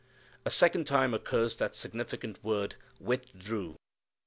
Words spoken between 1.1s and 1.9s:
occurs that